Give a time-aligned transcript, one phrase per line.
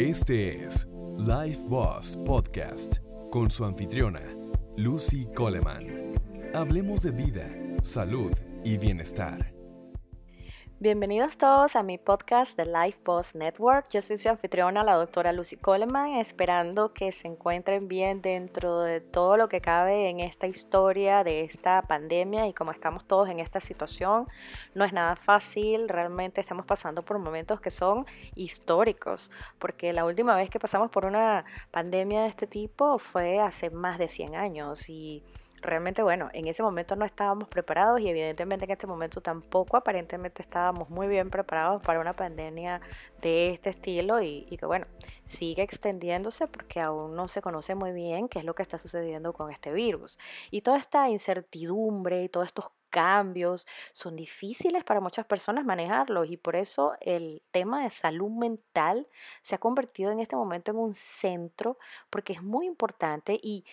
[0.00, 3.00] Este es Life Boss Podcast
[3.30, 4.22] con su anfitriona,
[4.78, 6.14] Lucy Coleman.
[6.54, 8.32] Hablemos de vida, salud
[8.64, 9.59] y bienestar.
[10.82, 13.90] Bienvenidos todos a mi podcast de Life Boss Network.
[13.90, 19.02] Yo soy su anfitriona, la doctora Lucy Coleman, esperando que se encuentren bien dentro de
[19.02, 23.40] todo lo que cabe en esta historia de esta pandemia y como estamos todos en
[23.40, 24.26] esta situación.
[24.74, 30.34] No es nada fácil, realmente estamos pasando por momentos que son históricos, porque la última
[30.34, 34.88] vez que pasamos por una pandemia de este tipo fue hace más de 100 años
[34.88, 35.22] y
[35.62, 40.42] realmente, bueno, en ese momento no estábamos preparados y evidentemente en este momento tampoco aparentemente
[40.42, 42.80] estábamos muy bien preparados para una pandemia
[43.20, 44.86] de este estilo y, que, bueno,
[45.24, 49.32] sigue extendiéndose porque aún no se conoce muy bien qué es lo que está sucediendo
[49.32, 50.18] con este virus.
[50.50, 56.36] Y toda esta incertidumbre y todos estos cambios son difíciles para muchas personas manejarlos y
[56.36, 59.06] por eso el tema de salud mental
[59.42, 61.78] se ha convertido en este momento en un centro
[62.10, 63.64] porque es muy importante y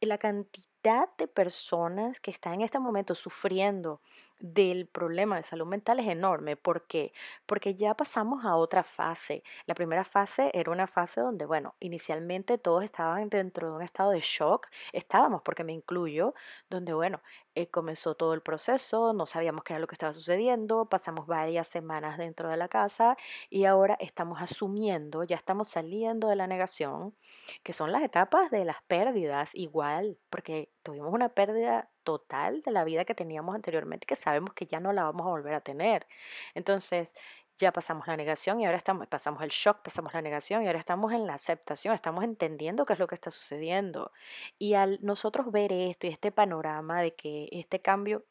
[0.00, 4.00] la cantidad de personas que están en este momento sufriendo
[4.38, 6.56] del problema de salud mental es enorme.
[6.56, 7.12] ¿Por qué?
[7.44, 9.42] Porque ya pasamos a otra fase.
[9.66, 14.10] La primera fase era una fase donde, bueno, inicialmente todos estaban dentro de un estado
[14.10, 14.68] de shock.
[14.92, 16.34] Estábamos, porque me incluyo,
[16.70, 17.20] donde, bueno,
[17.56, 21.66] eh, comenzó todo el proceso, no sabíamos qué era lo que estaba sucediendo, pasamos varias
[21.66, 23.16] semanas dentro de la casa
[23.50, 27.16] y ahora estamos asumiendo, ya estamos saliendo de la negación,
[27.62, 32.84] que son las etapas de las pérdidas igual, porque tuvimos una pérdida total de la
[32.84, 36.06] vida que teníamos anteriormente, que sabemos que ya no la vamos a volver a tener.
[36.54, 37.14] Entonces,
[37.58, 40.78] ya pasamos la negación y ahora estamos, pasamos el shock, pasamos la negación y ahora
[40.78, 44.12] estamos en la aceptación, estamos entendiendo qué es lo que está sucediendo.
[44.58, 48.24] Y al nosotros ver esto y este panorama de que este cambio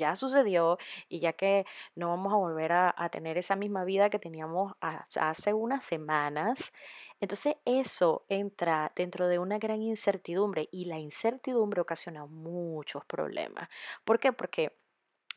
[0.00, 4.18] ya sucedió y ya que no vamos a volver a, tener esa misma vida que
[4.18, 6.72] teníamos hace unas semanas,
[7.20, 13.68] entonces eso entra dentro de una gran incertidumbre y la incertidumbre ocasiona muchos problemas.
[14.04, 14.32] ¿Por qué?
[14.32, 14.72] Porque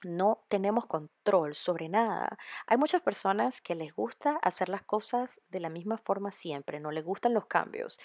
[0.04, 2.38] no tenemos control sobre nada.
[2.68, 6.92] Hay muchas personas que les gusta hacer las cosas de la misma forma siempre, no
[6.92, 8.00] les gustan los cambios.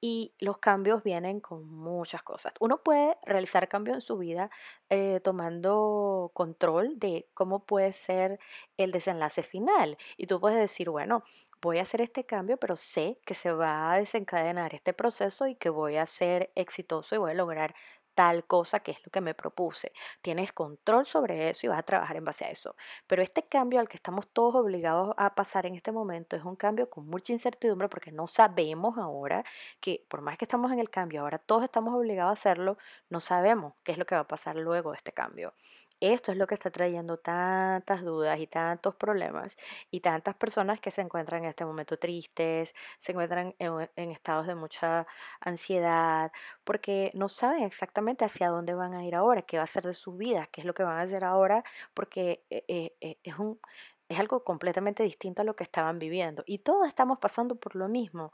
[0.00, 2.52] Y los cambios vienen con muchas cosas.
[2.60, 4.50] Uno puede realizar cambios en su vida
[4.88, 8.38] eh, tomando control de cómo puede ser
[8.76, 9.98] el desenlace final.
[10.16, 11.24] Y tú puedes decir, bueno,
[11.62, 15.54] voy a hacer este cambio, pero sé que se va a desencadenar este proceso y
[15.56, 17.74] que voy a ser exitoso y voy a lograr
[18.20, 19.92] tal cosa que es lo que me propuse.
[20.20, 22.76] Tienes control sobre eso y vas a trabajar en base a eso.
[23.06, 26.54] Pero este cambio al que estamos todos obligados a pasar en este momento es un
[26.54, 29.42] cambio con mucha incertidumbre porque no sabemos ahora
[29.80, 32.76] que por más que estamos en el cambio, ahora todos estamos obligados a hacerlo,
[33.08, 35.54] no sabemos qué es lo que va a pasar luego de este cambio.
[36.00, 39.56] Esto es lo que está trayendo tantas dudas y tantos problemas
[39.90, 44.54] y tantas personas que se encuentran en este momento tristes, se encuentran en, estados de
[44.54, 45.06] mucha
[45.40, 46.32] ansiedad,
[46.64, 49.94] porque no saben exactamente hacia dónde van a ir ahora, qué va a ser de
[49.94, 53.38] su vida, qué es lo que van a hacer ahora, porque eh, eh, eh, es
[53.38, 53.60] un
[54.10, 56.42] es algo completamente distinto a lo que estaban viviendo.
[56.44, 58.32] Y todos estamos pasando por lo mismo.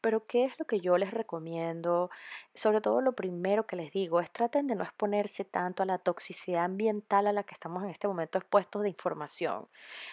[0.00, 2.08] Pero ¿qué es lo que yo les recomiendo?
[2.54, 5.98] Sobre todo lo primero que les digo es traten de no exponerse tanto a la
[5.98, 9.68] toxicidad ambiental a la que estamos en este momento expuestos de información.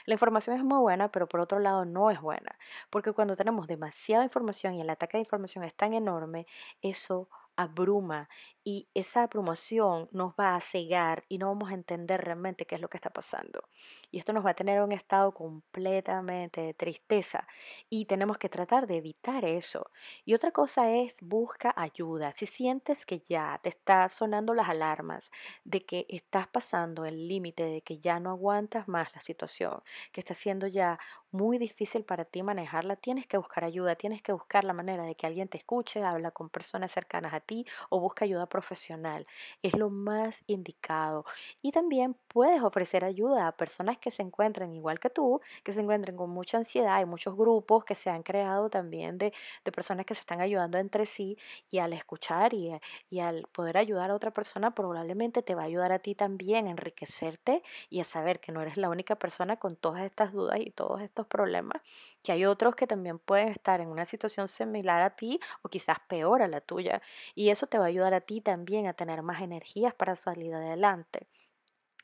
[0.06, 2.60] La información es muy buena, pero por otro lado no es buena.
[2.90, 6.46] Porque cuando tenemos demasiada información y el ataque de información es tan enorme,
[6.82, 8.30] eso abruma
[8.64, 12.82] y esa abrumación nos va a cegar y no vamos a entender realmente qué es
[12.82, 13.64] lo que está pasando.
[14.12, 17.48] Y esto nos va a tener un estado completamente de tristeza
[17.90, 19.92] y tenemos que tratar de evitar eso.
[20.26, 22.32] Y otra cosa es busca ayuda.
[22.34, 25.32] Si sientes que ya te está sonando las alarmas
[25.64, 30.22] de que estás pasando el límite de que ya no aguantas más la situación, que
[30.22, 31.00] está siendo ya
[31.36, 35.16] muy difícil para ti manejarla, tienes que buscar ayuda, tienes que buscar la manera de
[35.16, 39.28] que alguien te escuche, habla con personas cercanas a ti o busca ayuda profesional.
[39.62, 41.26] Es lo más indicado.
[41.62, 45.82] Y también puedes ofrecer ayuda a personas que se encuentren igual que tú, que se
[45.82, 46.96] encuentren con mucha ansiedad.
[46.96, 49.34] Hay muchos grupos que se han creado también de,
[49.74, 51.38] personas que se están ayudando entre sí
[51.70, 52.72] y al escuchar y,
[53.10, 56.68] y al poder ayudar a otra persona probablemente te va a ayudar a ti también
[56.68, 60.60] a enriquecerte y a saber que no eres la única persona con todas estas dudas
[60.62, 61.82] y todos estos problemas,
[62.24, 65.98] que hay otros que también pueden estar en una situación similar a ti o quizás
[66.08, 67.02] peor a la tuya.
[67.36, 70.54] Y eso te va a ayudar a ti también a tener más energías para salir
[70.56, 71.28] adelante.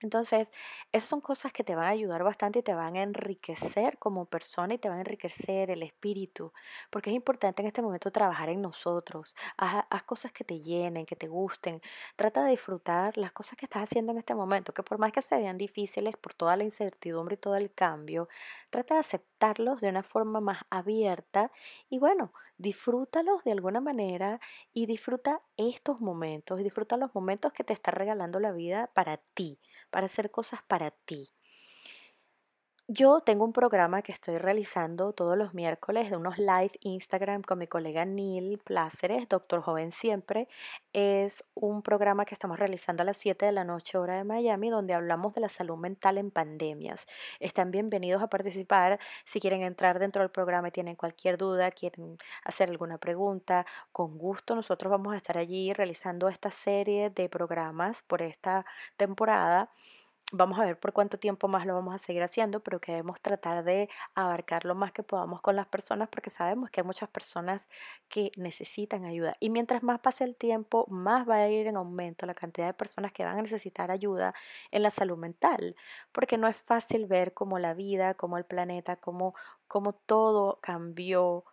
[0.01, 0.51] Entonces,
[0.91, 4.25] esas son cosas que te van a ayudar bastante y te van a enriquecer como
[4.25, 6.51] persona y te van a enriquecer el espíritu,
[6.89, 9.35] porque es importante en este momento trabajar en nosotros.
[9.57, 11.81] Haz, cosas que te llenen, que te gusten.
[12.15, 15.21] Trata de disfrutar las cosas que estás haciendo en este momento, que por más que
[15.21, 18.27] se vean difíciles por toda la incertidumbre y todo el cambio,
[18.69, 19.30] trata de aceptar
[19.81, 21.51] de una forma más abierta
[21.89, 24.39] y bueno, disfrútalos de alguna manera
[24.71, 29.17] y disfruta estos momentos y disfruta los momentos que te está regalando la vida para
[29.17, 29.59] ti,
[29.89, 31.29] para hacer cosas para ti.
[32.93, 37.57] Yo tengo un programa que estoy realizando todos los miércoles de unos live Instagram con
[37.57, 40.49] mi colega Neil Pláceres, Doctor Joven Siempre.
[40.91, 44.69] Es un programa que estamos realizando a las 7 de la noche hora de Miami
[44.69, 47.07] donde hablamos de la salud mental en pandemias.
[47.39, 48.99] Están bienvenidos a participar.
[49.23, 54.17] Si quieren entrar dentro del programa y tienen cualquier duda, quieren hacer alguna pregunta, con
[54.17, 58.65] gusto nosotros vamos a estar allí realizando esta serie de programas por esta
[58.97, 59.69] temporada
[60.33, 63.65] Vamos a ver por cuánto tiempo más lo vamos a seguir haciendo, pero queremos tratar
[63.65, 67.67] de abarcar lo más que podamos con las personas porque sabemos que hay muchas personas
[68.07, 69.35] que necesitan ayuda.
[69.41, 72.73] Y mientras más pase el tiempo, más va a ir en aumento la cantidad de
[72.73, 74.33] personas que van a necesitar ayuda
[74.71, 75.75] en la salud mental,
[76.13, 79.35] porque no es fácil ver cómo la vida, cómo el planeta, cómo,
[79.67, 81.43] cómo todo cambió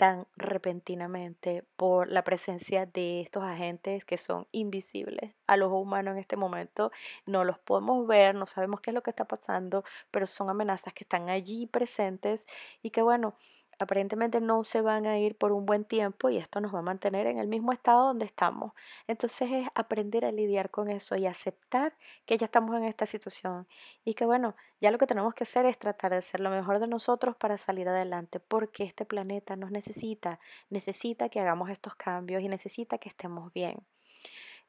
[0.00, 6.20] tan repentinamente por la presencia de estos agentes que son invisibles a los humanos en
[6.20, 6.90] este momento.
[7.26, 10.94] No los podemos ver, no sabemos qué es lo que está pasando, pero son amenazas
[10.94, 12.46] que están allí presentes
[12.80, 13.34] y que bueno,
[13.80, 16.82] aparentemente no se van a ir por un buen tiempo y esto nos va a
[16.82, 18.72] mantener en el mismo estado donde estamos.
[19.06, 21.96] Entonces es aprender a lidiar con eso y aceptar
[22.26, 23.66] que ya estamos en esta situación
[24.04, 26.78] y que bueno, ya lo que tenemos que hacer es tratar de hacer lo mejor
[26.78, 32.42] de nosotros para salir adelante porque este planeta nos necesita, necesita que hagamos estos cambios
[32.42, 33.84] y necesita que estemos bien.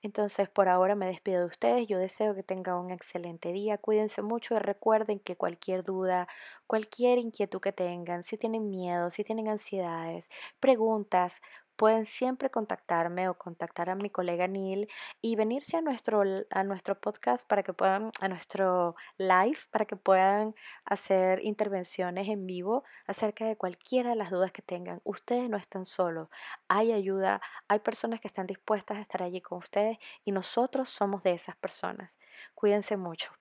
[0.03, 1.87] Entonces, por ahora me despido de ustedes.
[1.87, 3.77] Yo deseo que tengan un excelente día.
[3.77, 6.27] Cuídense mucho y recuerden que cualquier duda,
[6.67, 11.41] cualquier inquietud que tengan, si tienen miedo, si tienen ansiedades, preguntas,
[11.75, 14.87] pueden siempre contactarme o contactar a mi colega Neil
[15.21, 19.95] y venirse a nuestro, a nuestro podcast para que puedan, a nuestro live, para que
[19.95, 25.01] puedan hacer intervenciones en vivo acerca de cualquiera de las dudas que tengan.
[25.03, 26.29] Ustedes no están solos,
[26.67, 31.23] hay ayuda, hay personas que están dispuestas a estar allí con ustedes y nosotros somos
[31.23, 32.17] de esas personas.
[32.55, 33.40] Cuídense mucho.